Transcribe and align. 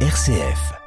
RCF. 0.00 0.85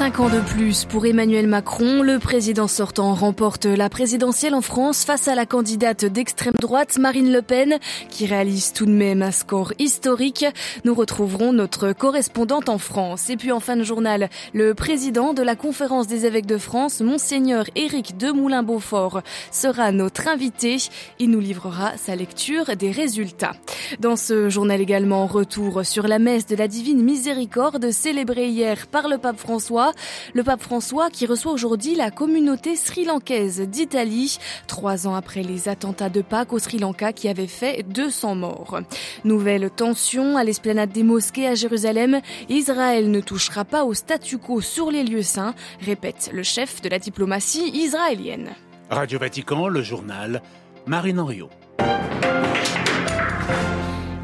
Cinq 0.00 0.18
ans 0.20 0.30
de 0.30 0.40
plus 0.40 0.86
pour 0.86 1.04
Emmanuel 1.04 1.46
Macron, 1.46 2.00
le 2.02 2.18
président 2.18 2.68
sortant 2.68 3.12
remporte 3.12 3.66
la 3.66 3.90
présidentielle 3.90 4.54
en 4.54 4.62
France 4.62 5.04
face 5.04 5.28
à 5.28 5.34
la 5.34 5.44
candidate 5.44 6.06
d'extrême 6.06 6.54
droite 6.58 6.96
Marine 6.96 7.30
Le 7.30 7.42
Pen 7.42 7.78
qui 8.08 8.24
réalise 8.24 8.72
tout 8.72 8.86
de 8.86 8.92
même 8.92 9.20
un 9.20 9.30
score 9.30 9.74
historique. 9.78 10.46
Nous 10.86 10.94
retrouverons 10.94 11.52
notre 11.52 11.92
correspondante 11.92 12.70
en 12.70 12.78
France. 12.78 13.28
Et 13.28 13.36
puis 13.36 13.52
en 13.52 13.60
fin 13.60 13.76
de 13.76 13.84
journal, 13.84 14.30
le 14.54 14.72
président 14.72 15.34
de 15.34 15.42
la 15.42 15.54
conférence 15.54 16.06
des 16.06 16.24
évêques 16.24 16.46
de 16.46 16.56
France, 16.56 17.02
monseigneur 17.02 17.66
Éric 17.74 18.16
Demoulin-Beaufort, 18.16 19.20
sera 19.50 19.92
notre 19.92 20.28
invité. 20.28 20.78
Il 21.18 21.28
nous 21.28 21.40
livrera 21.40 21.92
sa 21.98 22.16
lecture 22.16 22.74
des 22.74 22.90
résultats. 22.90 23.52
Dans 23.98 24.16
ce 24.16 24.48
journal 24.48 24.80
également, 24.80 25.26
retour 25.26 25.84
sur 25.84 26.08
la 26.08 26.18
messe 26.18 26.46
de 26.46 26.56
la 26.56 26.68
divine 26.68 27.02
miséricorde 27.02 27.90
célébrée 27.90 28.48
hier 28.48 28.86
par 28.86 29.06
le 29.06 29.18
pape 29.18 29.38
François 29.38 29.89
le 30.34 30.42
pape 30.42 30.62
François 30.62 31.10
qui 31.10 31.26
reçoit 31.26 31.52
aujourd'hui 31.52 31.94
la 31.94 32.10
communauté 32.10 32.76
sri-lankaise 32.76 33.60
d'Italie, 33.60 34.38
trois 34.66 35.06
ans 35.06 35.14
après 35.14 35.42
les 35.42 35.68
attentats 35.68 36.08
de 36.08 36.22
Pâques 36.22 36.52
au 36.52 36.58
Sri 36.58 36.78
Lanka 36.78 37.12
qui 37.12 37.28
avaient 37.28 37.46
fait 37.46 37.84
200 37.88 38.34
morts. 38.34 38.80
Nouvelle 39.24 39.70
tension 39.70 40.36
à 40.36 40.44
l'esplanade 40.44 40.90
des 40.90 41.02
mosquées 41.02 41.46
à 41.46 41.54
Jérusalem. 41.54 42.20
Israël 42.48 43.10
ne 43.10 43.20
touchera 43.20 43.64
pas 43.64 43.84
au 43.84 43.94
statu 43.94 44.38
quo 44.38 44.60
sur 44.60 44.90
les 44.90 45.04
lieux 45.04 45.22
saints, 45.22 45.54
répète 45.80 46.30
le 46.32 46.42
chef 46.42 46.80
de 46.82 46.88
la 46.88 46.98
diplomatie 46.98 47.70
israélienne. 47.74 48.50
Radio 48.90 49.18
Vatican, 49.18 49.68
le 49.68 49.82
journal, 49.82 50.42
Marine 50.86 51.20
Henriot. 51.20 51.50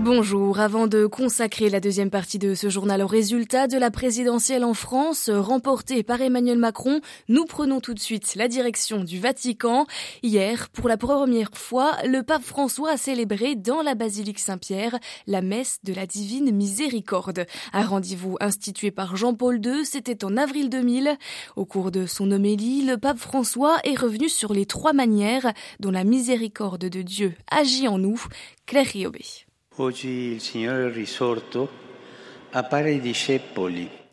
Bonjour, 0.09 0.60
avant 0.60 0.87
de 0.87 1.05
consacrer 1.06 1.69
la 1.69 1.80
deuxième 1.80 2.10
partie 2.10 2.38
de 2.38 2.55
ce 2.55 2.70
journal 2.70 3.02
aux 3.02 3.09
résultats 3.09 3.66
de 3.66 3.77
la 3.77 3.91
présidentielle 3.91 4.62
en 4.62 4.72
France, 4.72 5.28
remportée 5.28 6.05
par 6.05 6.20
Emmanuel 6.20 6.58
Macron, 6.58 7.00
nous 7.28 7.44
prenons 7.44 7.81
tout 7.81 7.92
de 7.92 7.98
suite 7.98 8.36
la 8.36 8.47
direction 8.47 9.03
du 9.03 9.19
Vatican. 9.19 9.84
Hier, 10.22 10.69
pour 10.69 10.89
la 10.89 10.97
première 10.97 11.50
fois, 11.55 11.97
le 12.05 12.22
pape 12.22 12.44
François 12.44 12.92
a 12.92 12.97
célébré 12.97 13.56
dans 13.56 13.83
la 13.83 13.97
basilique 13.97 14.39
Saint-Pierre 14.39 14.97
la 15.27 15.42
messe 15.42 15.81
de 15.83 15.92
la 15.92 16.06
divine 16.06 16.55
miséricorde. 16.55 17.44
Un 17.72 17.84
rendez-vous 17.84 18.36
institué 18.38 18.92
par 18.92 19.16
Jean-Paul 19.16 19.61
II, 19.61 19.84
c'était 19.84 20.25
en 20.25 20.36
avril 20.36 20.70
2000. 20.70 21.19
Au 21.56 21.64
cours 21.64 21.91
de 21.91 22.06
son 22.06 22.31
homélie, 22.31 22.83
le 22.83 22.97
pape 22.97 23.19
François 23.19 23.78
est 23.83 23.98
revenu 23.98 24.28
sur 24.28 24.53
les 24.53 24.66
trois 24.66 24.92
manières 24.92 25.53
dont 25.81 25.91
la 25.91 26.05
miséricorde 26.05 26.84
de 26.88 27.03
Dieu 27.03 27.34
agit 27.50 27.88
en 27.88 27.98
nous. 27.98 28.22
Claire 28.66 28.86
Riobé. 28.86 29.45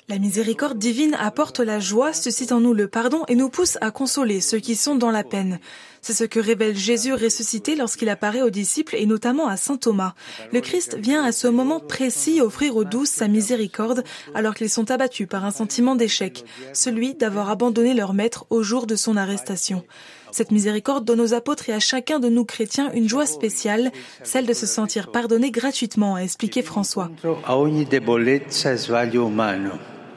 La 0.10 0.20
miséricorde 0.20 0.78
divine 0.78 1.16
apporte 1.18 1.62
la 1.62 1.80
joie, 1.80 2.12
suscite 2.12 2.52
en 2.52 2.60
nous 2.60 2.74
le 2.74 2.90
pardon 2.90 3.24
et 3.30 3.36
nous 3.36 3.48
pousse 3.48 3.78
à 3.80 3.90
consoler 3.90 4.42
ceux 4.42 4.60
qui 4.60 4.76
sont 4.76 4.96
dans 4.96 5.12
la 5.12 5.24
peine. 5.24 5.62
C'est 6.02 6.12
ce 6.12 6.26
que 6.26 6.42
révèle 6.42 6.76
Jésus 6.76 7.14
ressuscité 7.14 7.78
lorsqu'il 7.78 8.10
apparaît 8.10 8.42
aux 8.42 8.50
disciples 8.50 8.98
et 8.98 9.06
notamment 9.06 9.48
à 9.48 9.56
saint 9.56 9.78
Thomas. 9.78 10.16
Le 10.52 10.60
Christ 10.60 10.98
vient 11.00 11.24
à 11.24 11.32
ce 11.32 11.48
moment 11.48 11.80
précis 11.80 12.42
offrir 12.42 12.76
aux 12.76 12.84
douces 12.84 13.12
sa 13.12 13.30
miséricorde 13.30 14.04
alors 14.36 14.56
qu'ils 14.56 14.70
sont 14.70 14.92
abattus 14.92 15.28
par 15.30 15.46
un 15.46 15.52
sentiment 15.52 15.96
d'échec, 15.96 16.44
celui 16.74 17.16
d'avoir 17.16 17.50
abandonné 17.50 17.94
leur 17.94 18.14
maître 18.14 18.46
au 18.50 18.64
jour 18.64 18.86
de 18.86 18.98
son 18.98 19.16
arrestation. 19.16 19.86
Cette 20.34 20.50
miséricorde 20.50 21.06
donne 21.06 21.22
aux 21.22 21.36
apôtres 21.36 21.70
et 21.70 21.74
à 21.74 21.80
chacun 21.80 22.20
de 22.20 22.28
nous 22.28 22.44
chrétiens 22.44 22.92
une 22.94 23.08
joie 23.08 23.28
spéciale, 23.28 23.92
celle 24.24 24.48
de 24.48 24.54
se 24.54 24.66
sentir 24.66 25.12
pardonné 25.12 25.52
gratuitement, 25.52 26.16
a 26.16 26.22
expliqué 26.22 26.64
François. 26.64 27.12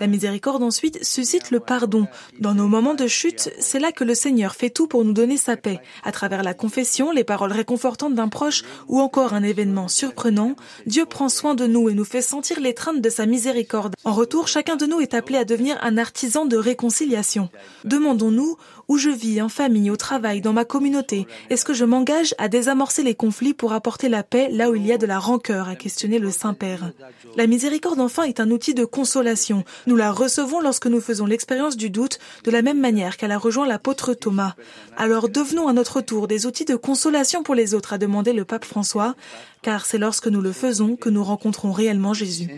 La 0.01 0.07
miséricorde 0.07 0.63
ensuite 0.63 1.03
suscite 1.05 1.51
le 1.51 1.61
pardon. 1.61 2.07
Dans 2.39 2.55
nos 2.55 2.69
moments 2.69 2.95
de 2.95 3.07
chute, 3.07 3.51
c'est 3.59 3.79
là 3.79 3.93
que 3.93 4.05
le 4.05 4.15
Seigneur 4.15 4.55
fait 4.55 4.71
tout 4.71 4.87
pour 4.87 5.05
nous 5.05 5.13
donner 5.13 5.37
sa 5.37 5.57
paix. 5.57 5.81
À 6.05 6.13
travers 6.13 6.43
la 6.43 6.55
confession, 6.55 7.11
les 7.11 7.25
paroles 7.25 7.53
réconfortantes 7.53 8.15
d'un 8.15 8.29
proche 8.29 8.63
ou 8.89 9.01
encore 9.01 9.35
un 9.35 9.43
événement 9.43 9.89
surprenant, 9.89 10.55
Dieu 10.87 11.07
prend 11.07 11.29
soin 11.29 11.55
de 11.55 11.67
nous 11.67 11.89
et 11.89 11.95
nous 11.95 12.05
fait 12.05 12.23
sentir 12.23 12.61
l'étreinte 12.61 13.01
de 13.01 13.11
sa 13.11 13.27
miséricorde. 13.27 13.95
En 14.05 14.13
retour, 14.13 14.49
chacun 14.49 14.77
de 14.77 14.87
nous 14.87 15.01
est 15.01 15.15
appelé 15.15 15.39
à 15.39 15.45
devenir 15.45 15.79
un 15.83 15.99
artisan 15.99 16.47
de 16.47 16.57
réconciliation. 16.57 17.49
Demandons-nous 17.85 18.57
où 18.89 18.99
je 18.99 19.11
vis, 19.11 19.43
en 19.43 19.49
famille, 19.49 19.91
au 19.91 19.97
travail, 19.97 20.41
dans 20.41 20.53
ma 20.53 20.65
communauté? 20.65 21.27
Est-ce 21.51 21.65
que 21.65 21.75
je 21.75 21.85
m'engage 21.85 22.35
à 22.39 22.49
désamorcer 22.49 23.03
les 23.03 23.15
conflits 23.15 23.55
pour 23.55 23.73
apporter 23.73 24.09
la 24.09 24.23
paix 24.23 24.49
là 24.51 24.71
où 24.71 24.77
il 24.77 24.87
y 24.87 24.93
a 24.93 24.99
de 24.99 25.07
la 25.07 25.19
rancœur, 25.19 25.69
a 25.69 25.75
questionné 25.75 26.19
le 26.19 26.31
Saint-Père. 26.31 26.93
La 27.37 27.47
miséricorde 27.47 28.01
enfin 28.01 28.25
est 28.25 28.41
un 28.41 28.51
outil 28.51 28.75
de 28.75 28.85
consolation. 28.85 29.65
Nous 29.87 29.97
la 29.97 30.11
recevons 30.11 30.61
lorsque 30.61 30.87
nous 30.87 31.01
faisons 31.01 31.27
l'expérience 31.27 31.77
du 31.77 31.91
doute 31.91 32.19
de 32.45 32.51
la 32.51 32.63
même 32.63 32.81
manière 32.81 33.17
qu'elle 33.17 33.31
a 33.31 33.39
rejoint 33.39 33.67
l'apôtre 33.67 34.15
Thomas. 34.15 34.55
Alors 34.97 35.29
devenons 35.29 35.69
à 35.69 35.73
notre 35.73 36.01
tour 36.01 36.27
des 36.27 36.45
outils 36.45 36.65
de 36.65 36.75
consolation 36.75 37.43
pour 37.43 37.55
les 37.55 37.73
autres, 37.75 37.93
a 37.93 37.99
demandé 37.99 38.33
le 38.33 38.45
pape 38.45 38.65
François, 38.65 39.15
car 39.63 39.87
c'est 39.87 39.99
lorsque 39.99 40.27
nous 40.27 40.41
le 40.41 40.53
faisons 40.53 40.97
que 40.97 41.09
nous 41.09 41.23
rencontrons 41.23 41.73
réellement 41.73 42.15
Jésus. 42.15 42.49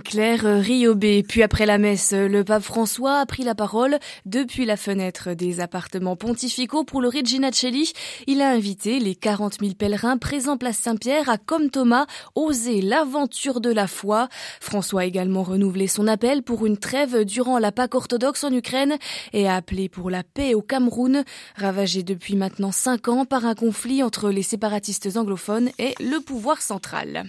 Claire 0.00 0.44
Riobé. 0.44 1.22
Puis 1.22 1.42
après 1.42 1.66
la 1.66 1.76
messe, 1.76 2.12
le 2.12 2.44
pape 2.44 2.62
François 2.62 3.18
a 3.18 3.26
pris 3.26 3.42
la 3.42 3.54
parole 3.54 3.98
depuis 4.24 4.64
la 4.64 4.76
fenêtre 4.76 5.34
des 5.34 5.60
appartements 5.60 6.16
pontificaux 6.16 6.84
pour 6.84 7.02
le 7.02 7.08
Regina 7.08 7.52
Celli. 7.52 7.92
Il 8.26 8.40
a 8.40 8.50
invité 8.50 8.98
les 8.98 9.14
40 9.14 9.58
000 9.60 9.74
pèlerins 9.74 10.16
présents 10.16 10.56
place 10.56 10.78
Saint-Pierre 10.78 11.28
à, 11.28 11.36
comme 11.36 11.70
Thomas, 11.70 12.06
oser 12.34 12.80
l'aventure 12.80 13.60
de 13.60 13.70
la 13.70 13.86
foi. 13.86 14.28
François 14.60 15.02
a 15.02 15.04
également 15.04 15.42
renouvelé 15.42 15.86
son 15.86 16.06
appel 16.06 16.42
pour 16.42 16.64
une 16.64 16.78
trêve 16.78 17.24
durant 17.24 17.58
la 17.58 17.72
Pâque 17.72 17.94
orthodoxe 17.94 18.44
en 18.44 18.52
Ukraine 18.52 18.96
et 19.32 19.46
a 19.46 19.56
appelé 19.56 19.88
pour 19.88 20.08
la 20.08 20.22
paix 20.22 20.54
au 20.54 20.62
Cameroun, 20.62 21.24
ravagé 21.56 22.02
depuis 22.02 22.36
maintenant 22.36 22.72
cinq 22.72 23.08
ans 23.08 23.24
par 23.26 23.44
un 23.44 23.54
conflit 23.54 24.02
entre 24.02 24.30
les 24.30 24.42
séparatistes 24.42 25.16
anglophones 25.16 25.70
et 25.78 25.94
le 26.00 26.20
pouvoir 26.20 26.62
central. 26.62 27.24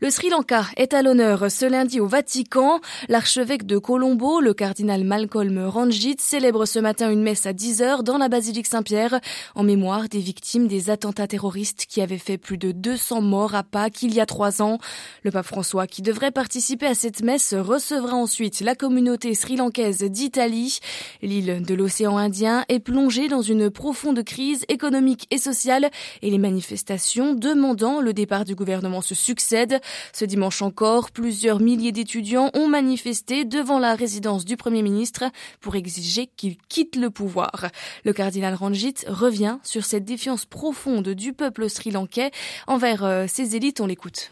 Le 0.00 0.10
Sri 0.10 0.30
Lanka 0.30 0.64
est 0.76 0.94
à 0.94 1.02
l'honneur 1.02 1.50
ce 1.50 1.66
lundi 1.66 1.89
au 1.98 2.06
Vatican. 2.06 2.80
L'archevêque 3.08 3.66
de 3.66 3.78
Colombo, 3.78 4.40
le 4.40 4.54
cardinal 4.54 5.02
Malcolm 5.02 5.66
Ranjit, 5.66 6.16
célèbre 6.20 6.66
ce 6.66 6.78
matin 6.78 7.10
une 7.10 7.22
messe 7.22 7.46
à 7.46 7.52
10 7.52 7.82
heures 7.82 8.02
dans 8.04 8.18
la 8.18 8.28
basilique 8.28 8.68
Saint-Pierre 8.68 9.18
en 9.56 9.64
mémoire 9.64 10.08
des 10.08 10.20
victimes 10.20 10.68
des 10.68 10.90
attentats 10.90 11.26
terroristes 11.26 11.86
qui 11.88 12.00
avaient 12.00 12.18
fait 12.18 12.38
plus 12.38 12.58
de 12.58 12.70
200 12.70 13.22
morts 13.22 13.54
à 13.54 13.64
Pâques 13.64 14.02
il 14.02 14.14
y 14.14 14.20
a 14.20 14.26
trois 14.26 14.62
ans. 14.62 14.78
Le 15.24 15.32
pape 15.32 15.46
François, 15.46 15.88
qui 15.88 16.02
devrait 16.02 16.30
participer 16.30 16.86
à 16.86 16.94
cette 16.94 17.22
messe, 17.22 17.54
recevra 17.54 18.14
ensuite 18.14 18.60
la 18.60 18.74
communauté 18.74 19.34
sri-lankaise 19.34 20.04
d'Italie. 20.04 20.78
L'île 21.22 21.62
de 21.66 21.74
l'océan 21.74 22.18
Indien 22.18 22.64
est 22.68 22.80
plongée 22.80 23.28
dans 23.28 23.42
une 23.42 23.70
profonde 23.70 24.22
crise 24.22 24.64
économique 24.68 25.26
et 25.30 25.38
sociale 25.38 25.90
et 26.22 26.30
les 26.30 26.38
manifestations 26.38 27.34
demandant 27.34 28.00
le 28.00 28.12
départ 28.12 28.44
du 28.44 28.54
gouvernement 28.54 29.00
se 29.00 29.14
succèdent. 29.14 29.80
Ce 30.12 30.26
dimanche 30.26 30.60
encore, 30.60 31.10
plusieurs 31.10 31.60
milliers 31.60 31.79
milliers 31.80 31.92
d'étudiants 31.92 32.50
ont 32.52 32.68
manifesté 32.68 33.46
devant 33.46 33.78
la 33.78 33.94
résidence 33.94 34.44
du 34.44 34.58
Premier 34.58 34.82
ministre 34.82 35.24
pour 35.62 35.76
exiger 35.76 36.26
qu'il 36.26 36.58
quitte 36.68 36.94
le 36.94 37.08
pouvoir. 37.08 37.70
Le 38.04 38.12
cardinal 38.12 38.52
Ranjit 38.52 38.96
revient 39.06 39.56
sur 39.62 39.84
cette 39.84 40.04
défiance 40.04 40.44
profonde 40.44 41.08
du 41.08 41.32
peuple 41.32 41.70
sri-lankais 41.70 42.32
envers 42.66 43.02
euh, 43.02 43.24
ses 43.26 43.56
élites. 43.56 43.80
On 43.80 43.86
l'écoute. 43.86 44.30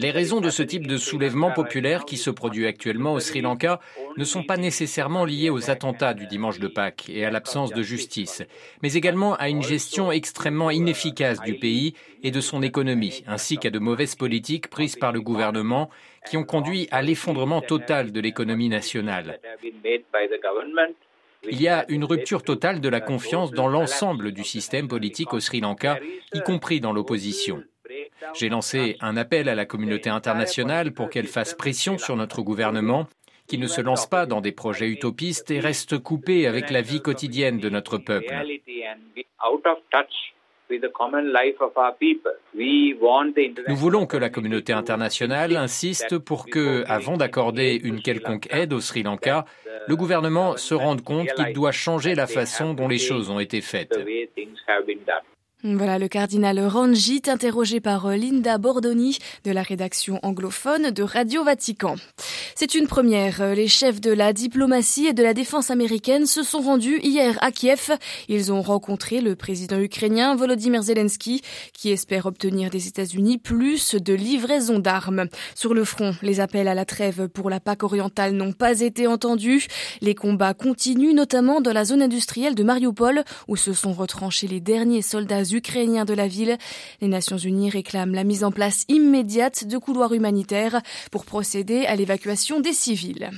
Les 0.00 0.12
raisons 0.12 0.40
de 0.40 0.48
ce 0.48 0.62
type 0.62 0.86
de 0.86 0.96
soulèvement 0.96 1.50
populaire 1.50 2.04
qui 2.04 2.18
se 2.18 2.30
produit 2.30 2.68
actuellement 2.68 3.14
au 3.14 3.18
Sri 3.18 3.40
Lanka 3.40 3.80
ne 4.16 4.22
sont 4.22 4.44
pas 4.44 4.56
nécessairement 4.56 5.24
liées 5.24 5.50
aux 5.50 5.70
attentats 5.70 6.14
du 6.14 6.28
dimanche 6.28 6.60
de 6.60 6.68
Pâques 6.68 7.06
et 7.08 7.24
à 7.24 7.30
l'absence 7.30 7.72
de 7.72 7.82
justice, 7.82 8.44
mais 8.80 8.92
également 8.92 9.34
à 9.34 9.48
une 9.48 9.64
gestion 9.64 10.12
extrêmement 10.12 10.70
inefficace 10.70 11.40
du 11.40 11.54
pays 11.54 11.94
et 12.22 12.30
de 12.30 12.40
son 12.40 12.62
économie, 12.62 13.24
ainsi 13.26 13.58
qu'à 13.58 13.70
de 13.70 13.80
mauvaises 13.80 14.14
politiques 14.14 14.70
prises 14.70 14.94
par 14.94 15.10
le 15.10 15.20
gouvernement 15.20 15.90
qui 16.30 16.36
ont 16.36 16.44
conduit 16.44 16.86
à 16.92 17.02
l'effondrement 17.02 17.60
total 17.60 18.12
de 18.12 18.20
l'économie 18.20 18.68
nationale. 18.68 19.40
Il 21.50 21.60
y 21.60 21.66
a 21.66 21.84
une 21.88 22.04
rupture 22.04 22.44
totale 22.44 22.80
de 22.80 22.88
la 22.88 23.00
confiance 23.00 23.50
dans 23.50 23.66
l'ensemble 23.66 24.30
du 24.30 24.44
système 24.44 24.86
politique 24.86 25.34
au 25.34 25.40
Sri 25.40 25.60
Lanka, 25.60 25.98
y 26.32 26.40
compris 26.40 26.80
dans 26.80 26.92
l'opposition. 26.92 27.64
J'ai 28.34 28.48
lancé 28.48 28.96
un 29.00 29.16
appel 29.16 29.48
à 29.48 29.54
la 29.54 29.64
communauté 29.64 30.10
internationale 30.10 30.92
pour 30.92 31.10
qu'elle 31.10 31.26
fasse 31.26 31.54
pression 31.54 31.98
sur 31.98 32.16
notre 32.16 32.42
gouvernement, 32.42 33.06
qui 33.46 33.58
ne 33.58 33.66
se 33.66 33.80
lance 33.80 34.06
pas 34.06 34.26
dans 34.26 34.40
des 34.40 34.52
projets 34.52 34.88
utopistes 34.88 35.50
et 35.50 35.60
reste 35.60 35.98
coupé 35.98 36.46
avec 36.46 36.70
la 36.70 36.82
vie 36.82 37.00
quotidienne 37.00 37.58
de 37.58 37.70
notre 37.70 37.98
peuple. 37.98 38.34
Nous 43.68 43.76
voulons 43.76 44.06
que 44.06 44.16
la 44.18 44.28
communauté 44.28 44.72
internationale 44.74 45.56
insiste 45.56 46.18
pour 46.18 46.46
que, 46.46 46.84
avant 46.86 47.16
d'accorder 47.16 47.80
une 47.82 48.02
quelconque 48.02 48.48
aide 48.50 48.74
au 48.74 48.80
Sri 48.80 49.02
Lanka, 49.02 49.46
le 49.86 49.96
gouvernement 49.96 50.58
se 50.58 50.74
rende 50.74 51.02
compte 51.02 51.32
qu'il 51.32 51.54
doit 51.54 51.72
changer 51.72 52.14
la 52.14 52.26
façon 52.26 52.74
dont 52.74 52.88
les 52.88 52.98
choses 52.98 53.30
ont 53.30 53.40
été 53.40 53.62
faites. 53.62 53.98
Voilà 55.64 55.98
le 55.98 56.06
cardinal 56.06 56.64
Ranjit, 56.64 57.22
interrogé 57.26 57.80
par 57.80 58.06
euh, 58.06 58.14
Linda 58.14 58.58
Bordoni 58.58 59.18
de 59.42 59.50
la 59.50 59.62
rédaction 59.62 60.20
anglophone 60.22 60.92
de 60.92 61.02
Radio 61.02 61.42
Vatican. 61.42 61.96
C'est 62.54 62.76
une 62.76 62.86
première. 62.86 63.54
Les 63.56 63.66
chefs 63.66 64.00
de 64.00 64.12
la 64.12 64.32
diplomatie 64.32 65.06
et 65.06 65.14
de 65.14 65.22
la 65.22 65.34
défense 65.34 65.72
américaine 65.72 66.26
se 66.26 66.44
sont 66.44 66.60
rendus 66.60 67.00
hier 67.02 67.38
à 67.40 67.50
Kiev. 67.50 67.90
Ils 68.28 68.52
ont 68.52 68.62
rencontré 68.62 69.20
le 69.20 69.34
président 69.34 69.80
ukrainien 69.80 70.36
Volodymyr 70.36 70.82
Zelensky, 70.82 71.42
qui 71.72 71.90
espère 71.90 72.26
obtenir 72.26 72.70
des 72.70 72.86
États-Unis 72.86 73.38
plus 73.38 73.96
de 73.96 74.14
livraisons 74.14 74.78
d'armes. 74.78 75.26
Sur 75.56 75.74
le 75.74 75.82
front, 75.84 76.14
les 76.22 76.38
appels 76.38 76.68
à 76.68 76.74
la 76.74 76.84
trêve 76.84 77.26
pour 77.26 77.50
la 77.50 77.58
PAC 77.58 77.82
orientale 77.82 78.32
n'ont 78.32 78.52
pas 78.52 78.80
été 78.80 79.08
entendus. 79.08 79.66
Les 80.02 80.14
combats 80.14 80.54
continuent, 80.54 81.14
notamment 81.14 81.60
dans 81.60 81.72
la 81.72 81.84
zone 81.84 82.02
industrielle 82.02 82.54
de 82.54 82.62
Mariupol, 82.62 83.24
où 83.48 83.56
se 83.56 83.72
sont 83.72 83.92
retranchés 83.92 84.46
les 84.46 84.60
derniers 84.60 85.02
soldats 85.02 85.47
ukrainiens 85.54 86.04
de 86.04 86.14
la 86.14 86.28
ville. 86.28 86.58
Les 87.00 87.08
Nations 87.08 87.38
Unies 87.38 87.70
réclament 87.70 88.14
la 88.14 88.24
mise 88.24 88.44
en 88.44 88.50
place 88.50 88.84
immédiate 88.88 89.66
de 89.66 89.78
couloirs 89.78 90.12
humanitaires 90.12 90.80
pour 91.10 91.24
procéder 91.24 91.86
à 91.86 91.96
l'évacuation 91.96 92.60
des 92.60 92.72
civils. 92.72 93.30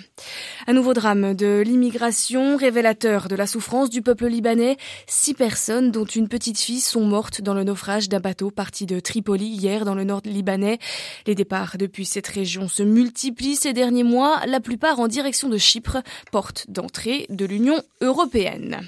Un 0.66 0.72
nouveau 0.72 0.94
drame 0.94 1.34
de 1.34 1.62
l'immigration 1.64 2.56
révélateur 2.56 3.28
de 3.28 3.36
la 3.36 3.46
souffrance 3.46 3.90
du 3.90 4.02
peuple 4.02 4.26
libanais. 4.26 4.76
Six 5.06 5.34
personnes, 5.34 5.90
dont 5.90 6.04
une 6.04 6.28
petite 6.28 6.58
fille, 6.58 6.80
sont 6.80 7.04
mortes 7.04 7.40
dans 7.40 7.54
le 7.54 7.64
naufrage 7.64 8.08
d'un 8.08 8.20
bateau 8.20 8.50
parti 8.50 8.86
de 8.86 9.00
Tripoli 9.00 9.46
hier 9.46 9.84
dans 9.84 9.94
le 9.94 10.04
nord 10.04 10.22
libanais. 10.24 10.78
Les 11.26 11.34
départs 11.34 11.76
depuis 11.78 12.04
cette 12.04 12.28
région 12.28 12.68
se 12.68 12.82
multiplient 12.82 13.56
ces 13.56 13.72
derniers 13.72 14.04
mois, 14.04 14.40
la 14.46 14.60
plupart 14.60 15.00
en 15.00 15.08
direction 15.08 15.48
de 15.48 15.58
Chypre, 15.58 15.98
porte 16.32 16.66
d'entrée 16.68 17.26
de 17.28 17.44
l'Union 17.44 17.80
européenne. 18.00 18.80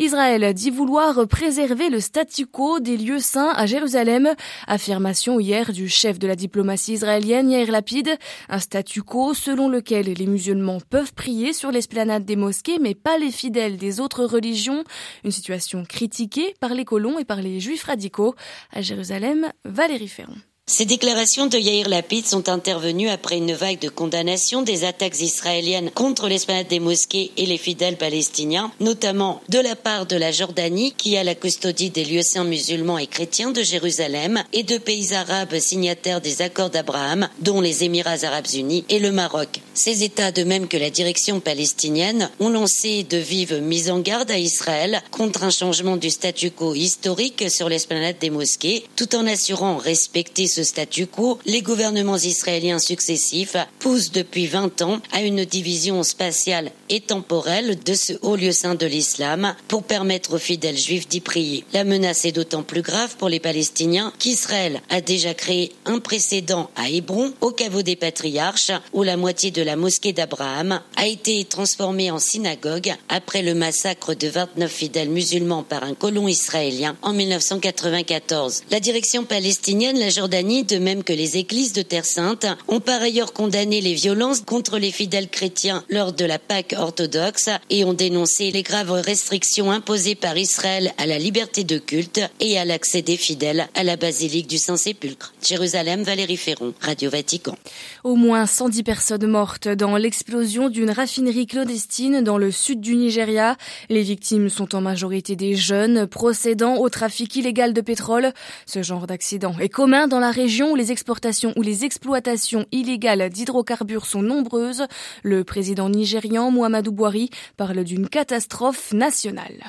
Israël 0.00 0.54
dit 0.54 0.70
vouloir 0.70 1.26
préserver 1.26 1.90
le 1.90 1.98
statu 1.98 2.46
quo 2.46 2.78
des 2.78 2.96
lieux 2.96 3.18
saints 3.18 3.52
à 3.56 3.66
Jérusalem. 3.66 4.34
Affirmation 4.66 5.40
hier 5.40 5.72
du 5.72 5.88
chef 5.88 6.18
de 6.20 6.28
la 6.28 6.36
diplomatie 6.36 6.92
israélienne 6.92 7.50
Yair 7.50 7.70
Lapid. 7.72 8.08
Un 8.48 8.60
statu 8.60 9.02
quo 9.02 9.34
selon 9.34 9.68
lequel 9.68 10.06
les 10.06 10.26
musulmans 10.26 10.78
peuvent 10.88 11.14
prier 11.14 11.52
sur 11.52 11.72
l'esplanade 11.72 12.24
des 12.24 12.36
mosquées 12.36 12.78
mais 12.80 12.94
pas 12.94 13.18
les 13.18 13.32
fidèles 13.32 13.76
des 13.76 13.98
autres 13.98 14.24
religions. 14.24 14.84
Une 15.24 15.32
situation 15.32 15.84
critiquée 15.84 16.54
par 16.60 16.74
les 16.74 16.84
colons 16.84 17.18
et 17.18 17.24
par 17.24 17.42
les 17.42 17.58
juifs 17.58 17.84
radicaux. 17.84 18.34
À 18.72 18.82
Jérusalem, 18.82 19.50
Valérie 19.64 20.08
Ferron. 20.08 20.36
Ces 20.70 20.84
déclarations 20.84 21.46
de 21.46 21.56
Yair 21.56 21.88
Lapid 21.88 22.26
sont 22.26 22.50
intervenues 22.50 23.08
après 23.08 23.38
une 23.38 23.54
vague 23.54 23.78
de 23.78 23.88
condamnation 23.88 24.60
des 24.60 24.84
attaques 24.84 25.18
israéliennes 25.18 25.90
contre 25.90 26.28
l'esplanade 26.28 26.68
des 26.68 26.78
mosquées 26.78 27.30
et 27.38 27.46
les 27.46 27.56
fidèles 27.56 27.96
palestiniens, 27.96 28.70
notamment 28.78 29.40
de 29.48 29.60
la 29.60 29.76
part 29.76 30.04
de 30.04 30.14
la 30.14 30.30
Jordanie, 30.30 30.92
qui 30.92 31.16
a 31.16 31.24
la 31.24 31.34
custodie 31.34 31.88
des 31.88 32.04
lieux 32.04 32.22
saints 32.22 32.44
musulmans 32.44 32.98
et 32.98 33.06
chrétiens 33.06 33.50
de 33.50 33.62
Jérusalem, 33.62 34.44
et 34.52 34.62
de 34.62 34.76
pays 34.76 35.14
arabes 35.14 35.58
signataires 35.58 36.20
des 36.20 36.42
accords 36.42 36.68
d'Abraham, 36.68 37.30
dont 37.38 37.62
les 37.62 37.84
Émirats 37.84 38.24
arabes 38.24 38.52
unis 38.52 38.84
et 38.90 38.98
le 38.98 39.10
Maroc. 39.10 39.62
Ces 39.72 40.04
États, 40.04 40.32
de 40.32 40.44
même 40.44 40.68
que 40.68 40.76
la 40.76 40.90
direction 40.90 41.40
palestinienne, 41.40 42.28
ont 42.40 42.50
lancé 42.50 43.04
de 43.04 43.16
vives 43.16 43.62
mises 43.62 43.88
en 43.88 44.00
garde 44.00 44.30
à 44.30 44.38
Israël 44.38 45.00
contre 45.12 45.44
un 45.44 45.50
changement 45.50 45.96
du 45.96 46.10
statu 46.10 46.50
quo 46.50 46.74
historique 46.74 47.50
sur 47.50 47.70
l'esplanade 47.70 48.18
des 48.20 48.28
mosquées, 48.28 48.84
tout 48.96 49.16
en 49.16 49.26
assurant 49.26 49.78
respecter 49.78 50.46
statu 50.62 51.06
quo, 51.06 51.38
les 51.46 51.62
gouvernements 51.62 52.16
israéliens 52.16 52.78
successifs 52.78 53.56
poussent 53.78 54.12
depuis 54.12 54.46
20 54.46 54.82
ans 54.82 55.00
à 55.12 55.22
une 55.22 55.44
division 55.44 56.02
spatiale 56.02 56.72
et 56.88 57.00
temporelle 57.00 57.78
de 57.84 57.94
ce 57.94 58.12
haut 58.22 58.36
lieu 58.36 58.52
saint 58.52 58.74
de 58.74 58.86
l'islam 58.86 59.54
pour 59.68 59.82
permettre 59.82 60.34
aux 60.34 60.38
fidèles 60.38 60.78
juifs 60.78 61.08
d'y 61.08 61.20
prier. 61.20 61.64
La 61.72 61.84
menace 61.84 62.24
est 62.24 62.32
d'autant 62.32 62.62
plus 62.62 62.82
grave 62.82 63.16
pour 63.16 63.28
les 63.28 63.40
Palestiniens 63.40 64.12
qu'Israël 64.18 64.80
a 64.90 65.00
déjà 65.00 65.34
créé 65.34 65.72
un 65.84 65.98
précédent 65.98 66.70
à 66.76 66.88
Hébron, 66.88 67.32
au 67.40 67.50
caveau 67.50 67.82
des 67.82 67.96
patriarches, 67.96 68.72
où 68.92 69.02
la 69.02 69.16
moitié 69.16 69.50
de 69.50 69.62
la 69.62 69.76
mosquée 69.76 70.12
d'Abraham 70.12 70.80
a 70.96 71.06
été 71.06 71.44
transformée 71.44 72.10
en 72.10 72.18
synagogue 72.18 72.94
après 73.08 73.42
le 73.42 73.54
massacre 73.54 74.14
de 74.14 74.28
29 74.28 74.70
fidèles 74.70 75.10
musulmans 75.10 75.62
par 75.62 75.84
un 75.84 75.94
colon 75.94 76.28
israélien 76.28 76.96
en 77.02 77.12
1994. 77.12 78.62
La 78.70 78.80
direction 78.80 79.24
palestinienne, 79.24 79.98
la 79.98 80.10
De 80.48 80.78
même 80.78 81.04
que 81.04 81.12
les 81.12 81.36
églises 81.36 81.74
de 81.74 81.82
Terre 81.82 82.06
Sainte, 82.06 82.46
ont 82.68 82.80
par 82.80 83.02
ailleurs 83.02 83.34
condamné 83.34 83.82
les 83.82 83.92
violences 83.92 84.40
contre 84.40 84.78
les 84.78 84.90
fidèles 84.90 85.28
chrétiens 85.28 85.84
lors 85.90 86.14
de 86.14 86.24
la 86.24 86.38
Pâque 86.38 86.74
orthodoxe 86.74 87.50
et 87.68 87.84
ont 87.84 87.92
dénoncé 87.92 88.50
les 88.50 88.62
graves 88.62 88.90
restrictions 88.90 89.70
imposées 89.70 90.14
par 90.14 90.38
Israël 90.38 90.94
à 90.96 91.04
la 91.04 91.18
liberté 91.18 91.64
de 91.64 91.76
culte 91.76 92.22
et 92.40 92.58
à 92.58 92.64
l'accès 92.64 93.02
des 93.02 93.18
fidèles 93.18 93.68
à 93.74 93.84
la 93.84 93.96
basilique 93.96 94.46
du 94.46 94.56
Saint-Sépulcre. 94.56 95.34
Jérusalem, 95.46 96.02
Valérie 96.02 96.38
Ferron, 96.38 96.72
Radio 96.80 97.10
Vatican. 97.10 97.54
Au 98.02 98.14
moins 98.14 98.46
110 98.46 98.82
personnes 98.84 99.26
mortes 99.26 99.68
dans 99.68 99.98
l'explosion 99.98 100.70
d'une 100.70 100.90
raffinerie 100.90 101.46
clandestine 101.46 102.22
dans 102.22 102.38
le 102.38 102.50
sud 102.50 102.80
du 102.80 102.96
Nigeria. 102.96 103.58
Les 103.90 104.02
victimes 104.02 104.48
sont 104.48 104.74
en 104.74 104.80
majorité 104.80 105.36
des 105.36 105.56
jeunes 105.56 106.06
procédant 106.06 106.76
au 106.76 106.88
trafic 106.88 107.36
illégal 107.36 107.74
de 107.74 107.82
pétrole. 107.82 108.32
Ce 108.64 108.82
genre 108.82 109.06
d'accident 109.06 109.54
est 109.60 109.68
commun 109.68 110.08
dans 110.08 110.20
la 110.20 110.27
région 110.30 110.72
où 110.72 110.76
les 110.76 110.92
exportations 110.92 111.52
ou 111.56 111.62
les 111.62 111.84
exploitations 111.84 112.66
illégales 112.72 113.30
d'hydrocarbures 113.30 114.06
sont 114.06 114.22
nombreuses, 114.22 114.86
le 115.22 115.44
président 115.44 115.88
nigérian 115.88 116.50
Muhammadu 116.50 116.90
Buhari 116.90 117.30
parle 117.56 117.84
d'une 117.84 118.08
catastrophe 118.08 118.92
nationale. 118.92 119.64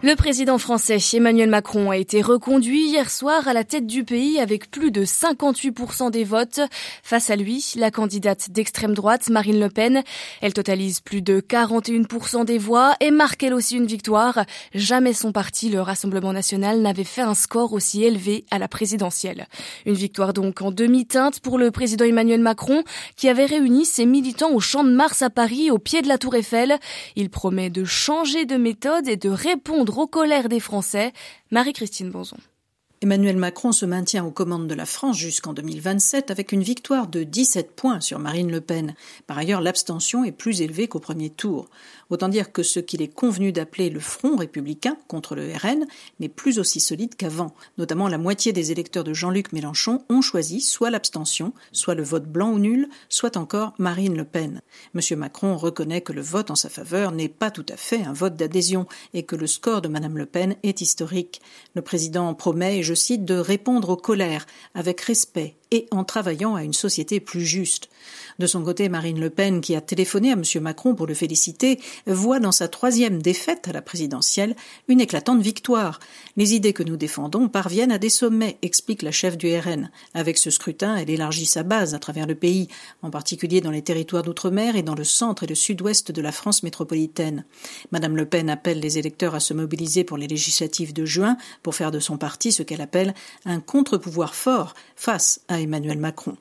Le 0.00 0.14
président 0.14 0.58
français 0.58 0.98
Emmanuel 1.14 1.50
Macron 1.50 1.90
a 1.90 1.96
été 1.96 2.22
reconduit 2.22 2.86
hier 2.86 3.10
soir 3.10 3.48
à 3.48 3.52
la 3.52 3.64
tête 3.64 3.84
du 3.84 4.04
pays 4.04 4.38
avec 4.38 4.70
plus 4.70 4.92
de 4.92 5.04
58% 5.04 6.12
des 6.12 6.22
votes. 6.22 6.60
Face 7.02 7.30
à 7.30 7.36
lui, 7.36 7.72
la 7.74 7.90
candidate 7.90 8.52
d'extrême 8.52 8.94
droite, 8.94 9.28
Marine 9.28 9.58
Le 9.58 9.68
Pen, 9.68 10.04
elle 10.40 10.52
totalise 10.52 11.00
plus 11.00 11.20
de 11.20 11.40
41% 11.40 12.44
des 12.44 12.58
voix 12.58 12.94
et 13.00 13.10
marque 13.10 13.42
elle 13.42 13.54
aussi 13.54 13.76
une 13.76 13.86
victoire. 13.86 14.44
Jamais 14.72 15.12
son 15.14 15.32
parti, 15.32 15.68
le 15.68 15.80
Rassemblement 15.80 16.32
national, 16.32 16.80
n'avait 16.80 17.02
fait 17.02 17.22
un 17.22 17.34
score 17.34 17.72
aussi 17.72 18.04
élevé 18.04 18.44
à 18.52 18.60
la 18.60 18.68
présidentielle. 18.68 19.48
Une 19.84 19.94
victoire 19.94 20.32
donc 20.32 20.62
en 20.62 20.70
demi-teinte 20.70 21.40
pour 21.40 21.58
le 21.58 21.72
président 21.72 22.04
Emmanuel 22.04 22.40
Macron 22.40 22.84
qui 23.16 23.28
avait 23.28 23.46
réuni 23.46 23.84
ses 23.84 24.06
militants 24.06 24.52
au 24.52 24.60
Champ 24.60 24.84
de 24.84 24.92
Mars 24.92 25.22
à 25.22 25.30
Paris 25.30 25.72
au 25.72 25.78
pied 25.78 26.02
de 26.02 26.08
la 26.08 26.18
Tour 26.18 26.36
Eiffel. 26.36 26.78
Il 27.16 27.30
promet 27.30 27.68
de 27.68 27.82
changer 27.84 28.44
de 28.44 28.56
méthode 28.56 29.08
et 29.08 29.16
de 29.16 29.28
répondre 29.28 29.87
colères 30.06 30.48
des 30.48 30.60
Français. 30.60 31.12
Marie-Christine 31.50 32.10
Bonzon. 32.10 32.36
Emmanuel 33.00 33.36
Macron 33.36 33.70
se 33.70 33.86
maintient 33.86 34.24
aux 34.24 34.32
commandes 34.32 34.66
de 34.66 34.74
la 34.74 34.84
France 34.84 35.16
jusqu'en 35.16 35.52
2027 35.52 36.32
avec 36.32 36.50
une 36.50 36.64
victoire 36.64 37.06
de 37.06 37.22
17 37.22 37.70
points 37.70 38.00
sur 38.00 38.18
Marine 38.18 38.50
Le 38.50 38.60
Pen. 38.60 38.96
Par 39.28 39.38
ailleurs, 39.38 39.60
l'abstention 39.60 40.24
est 40.24 40.32
plus 40.32 40.62
élevée 40.62 40.88
qu'au 40.88 40.98
premier 40.98 41.30
tour. 41.30 41.68
Autant 42.10 42.28
dire 42.28 42.50
que 42.50 42.64
ce 42.64 42.80
qu'il 42.80 43.02
est 43.02 43.14
convenu 43.14 43.52
d'appeler 43.52 43.90
le 43.90 44.00
Front 44.00 44.34
républicain 44.34 44.96
contre 45.06 45.36
le 45.36 45.52
RN 45.52 45.86
n'est 46.18 46.28
plus 46.28 46.58
aussi 46.58 46.80
solide 46.80 47.14
qu'avant. 47.14 47.54
Notamment 47.76 48.08
la 48.08 48.18
moitié 48.18 48.52
des 48.52 48.72
électeurs 48.72 49.04
de 49.04 49.14
Jean-Luc 49.14 49.52
Mélenchon 49.52 50.02
ont 50.08 50.22
choisi 50.22 50.60
soit 50.60 50.90
l'abstention, 50.90 51.52
soit 51.70 51.94
le 51.94 52.02
vote 52.02 52.26
blanc 52.26 52.50
ou 52.50 52.58
nul, 52.58 52.88
soit 53.08 53.36
encore 53.36 53.74
Marine 53.78 54.16
Le 54.16 54.24
Pen. 54.24 54.60
Monsieur 54.94 55.16
Macron 55.16 55.56
reconnaît 55.56 56.00
que 56.00 56.12
le 56.12 56.22
vote 56.22 56.50
en 56.50 56.56
sa 56.56 56.68
faveur 56.68 57.12
n'est 57.12 57.28
pas 57.28 57.52
tout 57.52 57.66
à 57.68 57.76
fait 57.76 58.02
un 58.02 58.12
vote 58.12 58.34
d'adhésion 58.34 58.86
et 59.14 59.22
que 59.22 59.36
le 59.36 59.46
score 59.46 59.82
de 59.82 59.88
Madame 59.88 60.18
Le 60.18 60.26
Pen 60.26 60.56
est 60.64 60.80
historique. 60.80 61.40
Le 61.74 61.82
président 61.82 62.34
promet, 62.34 62.78
et 62.78 62.82
je 62.88 62.94
cite, 62.94 63.26
de 63.26 63.34
répondre 63.34 63.90
aux 63.90 63.96
colères 63.96 64.46
avec 64.74 65.02
respect 65.02 65.57
et 65.70 65.86
en 65.90 66.04
travaillant 66.04 66.54
à 66.54 66.64
une 66.64 66.72
société 66.72 67.20
plus 67.20 67.44
juste. 67.44 67.88
De 68.38 68.46
son 68.46 68.62
côté, 68.62 68.88
Marine 68.88 69.20
Le 69.20 69.30
Pen, 69.30 69.60
qui 69.60 69.74
a 69.74 69.80
téléphoné 69.80 70.30
à 70.30 70.34
M. 70.34 70.42
Macron 70.60 70.94
pour 70.94 71.06
le 71.06 71.14
féliciter, 71.14 71.80
voit 72.06 72.38
dans 72.38 72.52
sa 72.52 72.68
troisième 72.68 73.20
défaite 73.20 73.68
à 73.68 73.72
la 73.72 73.82
présidentielle 73.82 74.54
une 74.86 75.00
éclatante 75.00 75.40
victoire. 75.40 76.00
Les 76.36 76.54
idées 76.54 76.72
que 76.72 76.82
nous 76.82 76.96
défendons 76.96 77.48
parviennent 77.48 77.92
à 77.92 77.98
des 77.98 78.08
sommets, 78.08 78.58
explique 78.62 79.02
la 79.02 79.10
chef 79.10 79.36
du 79.36 79.54
RN. 79.56 79.90
Avec 80.14 80.38
ce 80.38 80.50
scrutin, 80.50 80.96
elle 80.96 81.10
élargit 81.10 81.46
sa 81.46 81.62
base 81.64 81.94
à 81.94 81.98
travers 81.98 82.26
le 82.26 82.34
pays, 82.34 82.68
en 83.02 83.10
particulier 83.10 83.60
dans 83.60 83.70
les 83.70 83.82
territoires 83.82 84.22
d'outre-mer 84.22 84.76
et 84.76 84.82
dans 84.82 84.94
le 84.94 85.04
centre 85.04 85.42
et 85.42 85.48
le 85.48 85.54
sud-ouest 85.54 86.12
de 86.12 86.22
la 86.22 86.32
France 86.32 86.62
métropolitaine. 86.62 87.44
Madame 87.90 88.16
Le 88.16 88.26
Pen 88.26 88.50
appelle 88.50 88.80
les 88.80 88.98
électeurs 88.98 89.34
à 89.34 89.40
se 89.40 89.54
mobiliser 89.54 90.04
pour 90.04 90.16
les 90.16 90.26
législatives 90.28 90.92
de 90.92 91.04
juin 91.04 91.36
pour 91.62 91.74
faire 91.74 91.90
de 91.90 92.00
son 92.00 92.16
parti 92.18 92.52
ce 92.52 92.62
qu'elle 92.62 92.80
appelle 92.80 93.14
un 93.44 93.60
contre-pouvoir 93.60 94.34
fort 94.34 94.74
face 94.96 95.40
à 95.48 95.57
Emmanuel 95.60 95.98
Macron. 95.98 96.38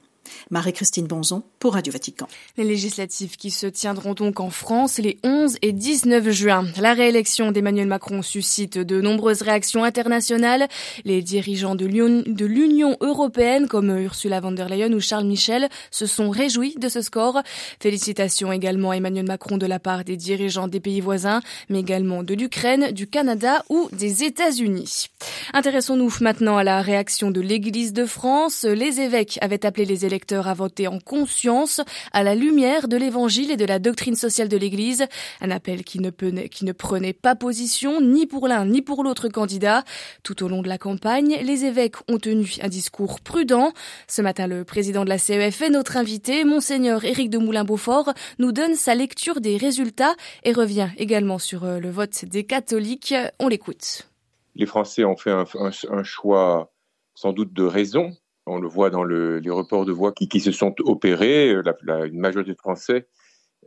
Marie-Christine 0.49 1.07
Bonzon 1.07 1.43
pour 1.59 1.73
Radio 1.73 1.91
Vatican. 1.93 2.27
Les 2.57 2.63
législatives 2.63 3.37
qui 3.37 3.51
se 3.51 3.67
tiendront 3.67 4.13
donc 4.13 4.39
en 4.39 4.49
France 4.49 4.97
les 4.97 5.17
11 5.23 5.57
et 5.61 5.71
19 5.71 6.29
juin. 6.29 6.65
La 6.79 6.93
réélection 6.93 7.51
d'Emmanuel 7.51 7.87
Macron 7.87 8.21
suscite 8.21 8.77
de 8.77 9.01
nombreuses 9.01 9.41
réactions 9.41 9.83
internationales. 9.83 10.67
Les 11.05 11.21
dirigeants 11.21 11.75
de 11.75 11.85
l'Union 11.85 12.97
européenne 13.01 13.67
comme 13.67 13.89
Ursula 13.97 14.39
von 14.39 14.51
der 14.51 14.69
Leyen 14.69 14.93
ou 14.93 14.99
Charles 14.99 15.25
Michel 15.25 15.69
se 15.91 16.05
sont 16.05 16.29
réjouis 16.29 16.75
de 16.77 16.89
ce 16.89 17.01
score. 17.01 17.41
Félicitations 17.79 18.51
également 18.51 18.91
à 18.91 18.97
Emmanuel 18.97 19.25
Macron 19.25 19.57
de 19.57 19.65
la 19.65 19.79
part 19.79 20.03
des 20.03 20.17
dirigeants 20.17 20.67
des 20.67 20.79
pays 20.79 21.01
voisins, 21.01 21.41
mais 21.69 21.79
également 21.79 22.23
de 22.23 22.33
l'Ukraine, 22.33 22.91
du 22.91 23.07
Canada 23.07 23.63
ou 23.69 23.89
des 23.91 24.23
États-Unis. 24.23 25.07
Intéressons-nous 25.53 26.13
maintenant 26.21 26.57
à 26.57 26.63
la 26.63 26.81
réaction 26.81 27.31
de 27.31 27.41
l'Église 27.41 27.93
de 27.93 28.05
France. 28.05 28.63
Les 28.63 28.99
évêques 28.99 29.39
avaient 29.41 29.65
appelé 29.65 29.85
les 29.85 30.05
à 30.31 30.53
voter 30.53 30.87
en 30.87 30.99
conscience, 30.99 31.81
à 32.11 32.23
la 32.23 32.35
lumière 32.35 32.87
de 32.87 32.97
l'Évangile 32.97 33.51
et 33.51 33.57
de 33.57 33.65
la 33.65 33.79
doctrine 33.79 34.15
sociale 34.15 34.49
de 34.49 34.57
l'Église. 34.57 35.05
Un 35.41 35.51
appel 35.51 35.83
qui 35.83 35.99
ne, 35.99 36.71
prenait 36.71 37.13
pas 37.13 37.35
position 37.35 38.01
ni 38.01 38.25
pour 38.25 38.47
l'un 38.47 38.65
ni 38.65 38.81
pour 38.81 39.03
l'autre 39.03 39.29
candidat. 39.29 39.83
Tout 40.23 40.43
au 40.43 40.47
long 40.47 40.61
de 40.61 40.67
la 40.67 40.77
campagne, 40.77 41.37
les 41.43 41.65
évêques 41.65 41.95
ont 42.09 42.17
tenu 42.17 42.55
un 42.61 42.67
discours 42.67 43.19
prudent. 43.21 43.73
Ce 44.07 44.21
matin, 44.21 44.47
le 44.47 44.63
président 44.63 45.03
de 45.03 45.09
la 45.09 45.17
CEF 45.17 45.61
est 45.61 45.69
notre 45.69 45.97
invité, 45.97 46.43
Monseigneur 46.43 47.03
Éric 47.05 47.29
de 47.29 47.37
Moulin-Beaufort, 47.37 48.13
nous 48.39 48.51
donne 48.51 48.75
sa 48.75 48.95
lecture 48.95 49.41
des 49.41 49.57
résultats 49.57 50.15
et 50.43 50.53
revient 50.53 50.89
également 50.97 51.39
sur 51.39 51.63
euh, 51.63 51.79
le 51.79 51.89
vote 51.89 52.25
des 52.25 52.43
catholiques. 52.43 53.13
On 53.39 53.47
l'écoute. 53.47 54.09
Les 54.55 54.65
Français 54.65 55.03
ont 55.03 55.15
fait 55.15 55.31
un 55.31 56.03
choix 56.03 56.71
sans 57.13 57.33
doute 57.33 57.53
de 57.53 57.63
raison. 57.63 58.15
On 58.47 58.59
le 58.59 58.67
voit 58.67 58.89
dans 58.89 59.03
le, 59.03 59.39
les 59.39 59.49
reports 59.49 59.85
de 59.85 59.91
voix 59.91 60.11
qui, 60.11 60.39
se 60.39 60.51
sont 60.51 60.73
opérés. 60.79 61.55
La, 61.83 62.05
une 62.05 62.19
majorité 62.19 62.51
de 62.51 62.57
Français 62.57 63.07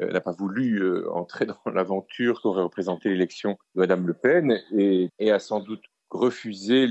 euh, 0.00 0.10
n'a 0.10 0.20
pas 0.20 0.32
voulu 0.32 0.82
euh, 0.82 1.10
entrer 1.12 1.46
dans 1.46 1.58
l'aventure 1.72 2.40
qu'aurait 2.42 2.62
représenté 2.62 3.08
l'élection 3.10 3.58
de 3.74 3.80
Madame 3.80 4.06
Le 4.06 4.14
Pen 4.14 4.60
et, 4.72 5.10
a 5.30 5.38
sans 5.38 5.60
doute 5.60 5.84
refusé 6.10 6.86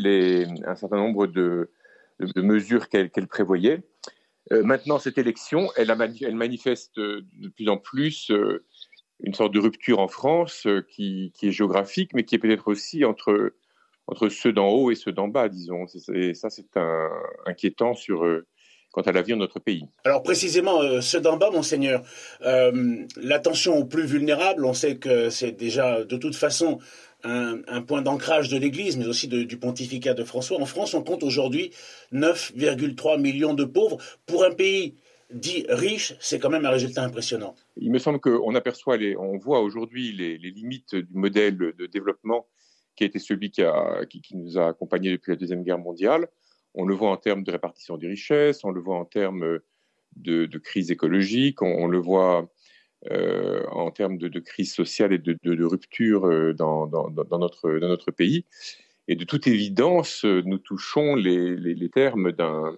un 0.65 0.75
certain 0.75 0.97
nombre 0.97 1.27
de, 1.27 1.71
mesures 2.37 2.87
qu'elle 2.89 3.09
qu 3.11 3.25
prévoyait. 3.27 3.83
Euh, 4.51 4.63
maintenant, 4.63 4.99
cette 4.99 5.17
élection, 5.17 5.69
elle, 5.75 5.93
manifeste 6.33 6.97
de 6.97 7.49
plus 7.55 7.69
en 7.69 7.77
plus 7.77 8.31
euh, 8.31 8.65
une 9.19 9.33
sorte 9.33 9.53
de 9.53 9.59
rupture 9.59 9.99
en 9.99 10.07
France 10.07 10.65
euh, 10.65 10.81
qui, 10.89 11.33
est 11.41 11.51
géographique, 11.51 12.11
mais 12.13 12.23
qui 12.23 12.35
est 12.35 12.39
peut-être 12.39 12.67
aussi 12.67 13.05
entre 13.05 13.53
entre 14.09 14.29
ceux 14.29 14.51
d'en 14.51 14.69
haut 14.69 14.91
et 14.91 14.95
ceux 14.95 15.11
d'en 15.11 15.27
bas, 15.27 15.49
disons. 15.49 15.85
Et 16.13 16.33
ça, 16.33 16.49
c'est 16.49 16.65
inquiétant 17.45 17.93
sur 17.93 18.25
euh, 18.25 18.45
quant 18.91 19.01
à 19.01 19.11
l'avenir 19.11 19.35
de 19.35 19.41
notre 19.41 19.59
pays. 19.59 19.85
Alors 20.03 20.23
précisément, 20.23 20.81
euh, 20.81 21.01
ceux 21.01 21.21
d'en 21.21 21.37
bas, 21.37 21.51
monseigneur, 21.51 22.01
euh, 22.41 23.05
l'attention 23.17 23.77
aux 23.77 23.85
plus 23.85 24.05
vulnérables, 24.05 24.65
on 24.65 24.73
sait 24.73 24.97
que 24.97 25.29
c'est 25.29 25.51
déjà 25.51 26.03
de 26.03 26.17
toute 26.17 26.35
façon 26.35 26.79
un, 27.23 27.59
un 27.67 27.81
point 27.81 28.01
d'ancrage 28.01 28.49
de 28.49 28.57
l'Église, 28.57 28.97
mais 28.97 29.07
aussi 29.07 29.27
de, 29.27 29.43
du 29.43 29.57
pontificat 29.57 30.15
de 30.15 30.23
François. 30.23 30.59
En 30.59 30.65
France, 30.65 30.95
on 30.95 31.03
compte 31.03 31.21
aujourd'hui 31.21 31.71
9,3 32.11 33.21
millions 33.21 33.53
de 33.53 33.65
pauvres. 33.65 33.97
Pour 34.25 34.43
un 34.43 34.51
pays 34.51 34.95
dit 35.31 35.67
riche, 35.69 36.15
c'est 36.19 36.39
quand 36.39 36.49
même 36.49 36.65
un 36.65 36.71
résultat 36.71 37.03
impressionnant. 37.03 37.53
Il 37.77 37.91
me 37.91 37.99
semble 37.99 38.19
qu'on 38.19 38.55
aperçoit, 38.55 38.97
les, 38.97 39.15
on 39.15 39.37
voit 39.37 39.59
aujourd'hui 39.59 40.11
les, 40.13 40.39
les 40.39 40.49
limites 40.49 40.95
du 40.95 41.13
modèle 41.13 41.55
de 41.55 41.85
développement 41.85 42.47
qui 42.99 43.05
a 43.05 43.07
été 43.07 43.19
celui 43.19 43.49
qui, 43.49 43.63
a, 43.63 44.05
qui, 44.05 44.35
nous 44.35 44.57
a 44.57 44.67
accompagnés 44.67 45.11
depuis 45.11 45.31
la 45.31 45.37
Deuxième 45.37 45.63
Guerre 45.63 45.79
mondiale. 45.79 46.27
On 46.75 46.85
le 46.85 46.93
voit 46.93 47.11
en 47.11 47.15
termes 47.15 47.43
de 47.43 47.51
répartition 47.51 47.95
des 47.95 48.07
richesses, 48.07 48.65
on 48.65 48.71
le 48.71 48.81
voit 48.81 48.97
en 48.97 49.05
termes 49.05 49.59
de, 50.17 50.57
crise 50.57 50.91
écologique, 50.91 51.61
on, 51.61 51.87
le 51.87 51.97
voit 51.97 52.51
euh, 53.09 53.65
en 53.71 53.89
termes 53.91 54.17
de, 54.17 54.39
crise 54.39 54.73
sociale 54.73 55.13
et 55.13 55.17
de, 55.17 55.37
de 55.41 55.63
rupture 55.63 56.25
euh, 56.25 56.53
dans, 56.53 56.87
dans, 56.87 57.39
notre, 57.39 57.79
dans 57.79 57.87
notre 57.87 58.11
pays. 58.11 58.45
Et 59.07 59.15
de 59.15 59.23
toute 59.23 59.47
évidence, 59.47 60.25
nous 60.25 60.57
touchons 60.57 61.15
les, 61.15 61.55
les, 61.55 61.89
termes 61.89 62.33
d'un 62.33 62.77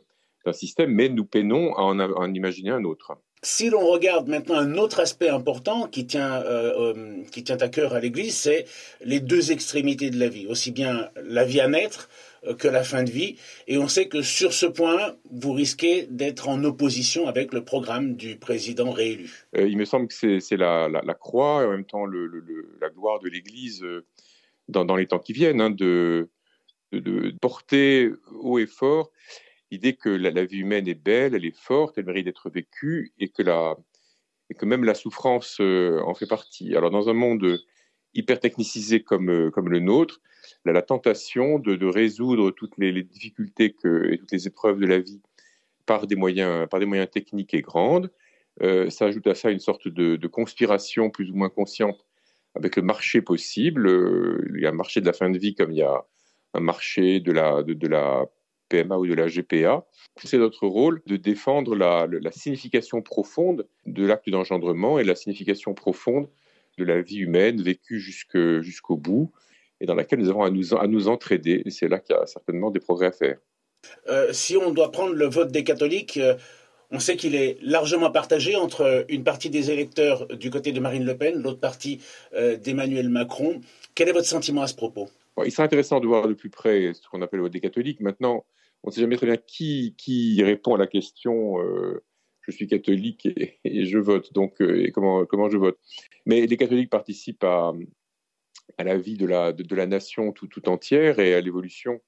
système, 0.52 0.94
mais 0.94 1.10
nous 1.10 1.26
peinons 1.26 1.74
à 1.74 1.82
en 1.82 2.34
imaginer 2.36 2.70
un 2.70 2.84
autre. 2.84 3.18
Si 3.44 3.72
l'on 3.72 3.88
regarde 3.88 4.28
maintenant 4.28 4.54
un 4.56 4.78
autre 4.78 5.00
aspect 5.00 5.30
important 5.30 5.88
qui 5.88 6.06
tient, 6.06 6.44
euh, 6.44 6.94
euh, 6.94 7.24
qui 7.32 7.44
tient 7.44 7.58
à 7.58 7.70
cœur 7.70 7.96
à 7.96 8.00
l'Église, 8.00 8.38
c'est 8.38 8.66
les 9.04 9.20
deux 9.20 9.52
extrémités 9.52 10.12
de 10.12 10.20
la 10.20 10.30
vie, 10.30 10.46
aussi 10.46 10.70
bien 10.70 11.10
la 11.24 11.44
vie 11.44 11.60
à 11.60 11.68
naître 11.68 12.08
euh, 12.46 12.54
que 12.54 12.68
la 12.68 12.84
fin 12.84 13.02
de 13.02 13.10
vie. 13.10 13.38
Et 13.68 13.80
on 13.80 13.88
sait 13.88 14.08
que 14.08 14.22
sur 14.22 14.54
ce 14.54 14.68
point, 14.68 15.16
vous 15.32 15.54
risquez 15.54 16.06
d'être 16.12 16.50
en 16.50 16.64
opposition 16.64 17.28
avec 17.28 17.52
le 17.52 17.66
programme 17.66 18.16
du 18.16 18.36
président 18.36 18.92
réélu. 18.92 19.48
Il 19.58 19.76
me 19.76 19.86
semble 19.86 20.08
que 20.08 20.40
c'est 20.40 20.58
la, 20.58 21.16
croix 21.20 21.64
et 21.64 21.66
en 21.66 21.72
même 21.72 21.86
temps 21.86 22.06
la 22.06 22.90
gloire 22.90 23.20
de 23.22 23.28
l'Église 23.28 23.84
dans, 24.68 24.96
les 24.96 25.08
temps 25.08 25.18
qui 25.18 25.34
viennent, 25.34 25.62
hein, 25.62 25.72
de 25.72 26.30
porter 27.42 28.12
haut 28.30 28.60
et 28.60 28.68
fort 28.68 29.10
l'idée 29.72 29.96
que 29.96 30.10
la, 30.10 30.46
vie 30.46 30.60
humaine 30.60 30.88
est 30.88 30.96
belle, 30.96 31.34
elle 31.34 31.46
est 31.46 31.58
forte, 31.58 31.98
elle 31.98 32.06
mérite 32.06 32.26
d'être 32.26 32.50
vécue 32.50 33.14
et 33.20 33.30
que, 33.30 33.42
la, 33.42 33.78
et 34.50 34.54
que 34.54 34.66
même 34.66 34.84
la 34.84 34.94
souffrance 34.94 35.58
euh, 35.62 36.02
en 36.06 36.14
fait 36.14 36.28
partie. 36.28 36.76
Alors 36.76 36.92
dans 36.92 37.10
un 37.10 37.14
monde 37.14 37.60
hyper 38.14 38.40
technicisé 38.40 39.02
comme, 39.02 39.30
euh, 39.30 39.50
comme 39.50 39.70
le 39.70 39.80
nôtre, 39.80 40.22
la, 40.66 40.82
tentation 40.82 41.60
de, 41.60 41.76
de, 41.76 41.86
résoudre 41.86 42.52
toutes 42.52 42.78
les, 42.78 43.04
difficultés 43.04 43.76
et 43.84 44.18
toutes 44.18 44.32
les 44.32 44.48
épreuves 44.48 44.80
de 44.80 44.86
la 44.86 45.00
vie 45.00 45.22
par 45.86 46.08
des 46.08 46.16
moyens, 46.16 46.68
par 46.70 46.80
des 46.80 46.86
moyens 46.86 47.10
techniques 47.10 47.54
est 47.54 47.62
grande. 47.62 48.12
Euh, 48.62 48.90
ça 48.90 49.06
ajoute 49.06 49.28
à 49.28 49.36
ça 49.36 49.50
une 49.50 49.60
sorte 49.60 49.88
de, 49.88 50.28
conspiration 50.28 51.10
plus 51.10 51.32
ou 51.32 51.36
moins 51.36 51.50
consciente 51.50 52.06
avec 52.56 52.76
le 52.76 52.82
marché 52.82 53.22
possible. 53.22 53.88
Euh, 53.88 54.46
il 54.54 54.62
y 54.62 54.66
a 54.66 54.70
un 54.70 54.74
marché 54.74 55.02
de 55.02 55.06
la 55.06 55.14
fin 55.14 55.30
de 55.30 55.38
vie 55.38 55.56
comme 55.56 55.72
il 55.72 55.78
y 55.78 55.84
a 55.84 56.06
un 56.54 56.60
marché 56.60 57.22
de 57.22 57.32
la, 57.32 57.64
de 57.64 57.88
la 57.88 58.26
PMA 58.72 58.98
ou 58.98 59.06
de 59.06 59.14
la 59.14 59.28
GPA. 59.28 59.86
C'est 60.24 60.38
notre 60.38 60.68
rôle 60.68 61.02
de 61.06 61.18
défendre 61.18 61.76
la, 61.76 62.08
la 62.10 62.32
signification 62.32 63.02
profonde 63.02 63.68
de 63.86 64.06
l'acte 64.06 64.30
d'engendrement 64.30 65.00
et 65.00 65.04
la 65.04 65.16
signification 65.16 65.74
profonde 65.74 66.28
de 66.78 66.84
la 66.84 67.02
vie 67.02 67.18
humaine 67.18 67.62
vécue 67.62 68.00
jusqu'au 68.00 68.62
jusqu 68.62 68.96
bout 68.96 69.32
et 69.82 69.86
dans 69.86 69.96
laquelle 69.96 70.20
nous 70.20 70.30
avons 70.30 70.44
à 70.44 70.50
nous, 70.52 70.76
à 70.76 70.88
nous 70.88 71.08
entraider. 71.08 71.64
Et 71.66 71.72
c'est 71.72 71.88
là 71.88 72.00
qu'il 72.00 72.16
y 72.16 72.20
a 72.20 72.26
certainement 72.26 72.72
des 72.72 72.80
progrès 72.80 73.08
à 73.08 73.12
faire. 73.12 73.38
Euh, 74.08 74.32
si 74.32 74.56
on 74.56 74.72
doit 74.72 74.92
prendre 74.92 75.14
le 75.14 75.26
vote 75.26 75.52
des 75.52 75.64
catholiques, 75.64 76.18
euh, 76.18 76.36
on 76.92 77.00
sait 77.00 77.16
qu'il 77.16 77.36
est 77.36 77.58
largement 77.62 78.12
partagé 78.12 78.56
entre 78.56 79.06
une 79.10 79.24
partie 79.24 79.50
des 79.50 79.72
électeurs 79.72 80.28
du 80.28 80.52
côté 80.52 80.72
de 80.72 80.80
Marine 80.80 81.06
Le 81.06 81.18
Pen, 81.18 81.42
l'autre 81.42 81.60
partie 81.60 82.00
euh, 82.34 82.58
d'Emmanuel 82.58 83.10
Macron. 83.10 83.62
Quel 83.96 84.10
est 84.10 84.12
votre 84.12 84.28
sentiment 84.28 84.62
à 84.62 84.68
ce 84.68 84.76
propos? 84.76 85.10
Bon, 85.36 85.44
Il 85.44 85.52
serait 85.52 85.64
intéressant 85.64 86.00
de 86.00 86.08
voir 86.08 86.28
de 86.28 86.34
plus 86.34 86.50
près 86.50 86.94
ce 86.94 87.08
qu'on 87.10 87.22
appelle 87.22 87.38
le 87.38 87.44
vote 87.46 87.54
des 87.54 87.60
catholiques. 87.60 88.02
Maintenant, 88.02 88.46
on 88.84 88.90
ne 88.90 88.94
sait 88.94 89.02
jamais 89.02 89.18
très 89.18 89.28
bien 89.28 89.38
qui, 89.38 90.42
répond 90.44 90.76
à 90.76 90.78
la 90.78 90.88
question 90.88 91.62
euh, 91.62 92.04
je 92.42 92.52
suis 92.52 92.68
catholique 92.68 93.28
et, 93.64 93.86
je 93.86 93.98
vote, 93.98 94.34
donc 94.34 94.62
euh, 94.62 94.90
comment, 94.94 95.50
je 95.50 95.58
vote? 95.58 95.80
Mais 96.26 96.46
les 96.46 96.58
catholiques 96.58 96.90
participent 96.90 97.44
à, 97.44 97.74
la 98.80 98.98
vie 98.98 99.18
de 99.18 99.26
la, 99.26 99.86
nation 99.86 100.32
tout, 100.32 100.70
entière 100.70 101.20
et 101.20 101.34
à 101.34 101.42
l'évolution 101.42 102.02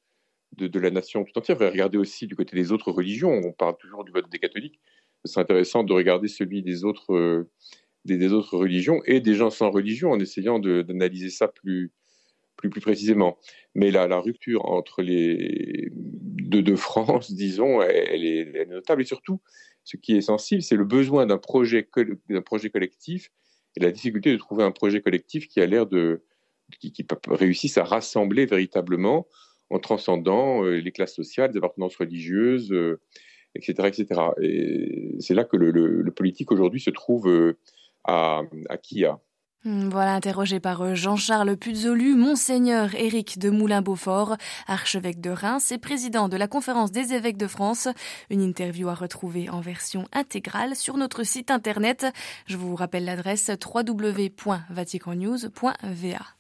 de, 0.58 0.80
la 0.80 0.92
nation 0.92 1.24
tout 1.24 1.38
entière. 1.38 1.60
Regardez 1.60 1.98
aussi 1.98 2.28
du 2.28 2.36
côté 2.36 2.56
des 2.56 2.72
autres 2.72 2.92
religions, 2.92 3.42
on 3.44 3.52
parle 3.52 3.78
toujours 3.78 4.04
du 4.04 4.12
vote 4.12 4.30
des 4.30 4.40
catholiques. 4.40 4.80
C'est 5.26 5.40
intéressant 5.40 5.84
de 5.84 5.94
regarder 5.94 6.28
celui 6.28 6.64
des 6.64 6.84
autres, 6.84 7.14
euh, 7.14 7.50
des, 8.06 8.34
autres 8.34 8.58
religions 8.58 9.02
et 9.06 9.22
des 9.22 9.36
gens 9.36 9.50
sans 9.50 9.72
religion 9.72 10.12
en 10.12 10.20
essayant 10.20 10.60
d'analyser 10.60 11.30
ça 11.30 11.48
plus, 11.48 11.92
précisément. 12.82 13.38
Mais 13.76 13.92
la 13.92 14.20
rupture 14.20 14.66
entre 14.66 15.02
les 15.02 15.92
de 16.62 16.76
France, 16.76 17.32
disons, 17.34 17.82
elle 17.82 18.26
est, 18.26 18.66
notable. 18.66 19.02
Et 19.02 19.06
surtout, 19.06 19.42
ce 19.84 19.98
qui 19.98 20.16
est 20.16 20.22
sensible, 20.22 20.62
c'est 20.62 20.76
le 20.76 20.86
besoin 20.86 21.26
d'un 21.26 21.38
projet, 21.38 21.88
projet 22.46 22.70
collectif 22.70 23.32
et 23.76 23.80
la 23.80 23.92
difficulté 23.92 24.32
de 24.32 24.38
trouver 24.38 24.64
un 24.64 24.72
projet 24.72 25.02
collectif 25.02 25.48
qui 25.48 25.60
a 25.62 25.66
l'air 25.66 25.88
de, 25.88 26.24
qui, 26.80 27.06
réussisse 27.28 27.78
à 27.78 27.84
rassembler 27.84 28.46
véritablement 28.46 29.28
en 29.70 29.80
transcendant 29.80 30.64
euh, 30.64 30.78
les 30.78 30.92
classes 30.92 31.16
sociales, 31.16 31.52
les 31.52 31.58
appartenances 31.58 31.96
religieuses, 31.96 32.72
euh, 32.72 33.02
etc., 33.56 33.88
etc. 33.88 34.22
Et 34.42 35.16
c'est 35.20 35.34
là 35.34 35.44
que 35.44 35.58
le 35.58 36.12
politique 36.12 36.52
aujourd'hui 36.52 36.80
se 36.80 36.92
trouve 36.92 37.28
euh, 37.28 37.58
à, 38.04 38.42
à 38.70 38.78
Kia. 38.78 39.20
Hmm, 39.66 39.88
voilà, 39.88 40.16
interrogé 40.16 40.60
par 40.60 40.82
euh, 40.82 40.94
Jean-Charles 40.94 41.56
Puzolu, 41.56 42.16
Monseigneur 42.16 42.94
Éric 42.96 43.40
de 43.40 43.50
Moulin-Beaufort, 43.50 44.36
archevêque 44.68 45.22
de 45.22 45.30
Reims 45.30 45.72
et 45.72 45.78
président 45.78 46.28
de 46.28 46.36
la 46.36 46.50
Conférence 46.50 46.92
des 46.92 47.14
évêques 47.14 47.38
de 47.38 47.48
France. 47.48 47.88
Une 48.30 48.42
interview 48.42 48.90
à 48.90 48.94
retrouver 48.94 49.50
en 49.50 49.62
version 49.62 50.06
intégrale 50.12 50.76
sur 50.76 50.98
notre 50.98 51.24
site 51.24 51.50
internet. 51.50 52.06
Je 52.46 52.58
vous 52.58 52.76
rappelle 52.76 53.06
l'adresse 53.06 53.50
www.vaticannews.va. 53.74 56.34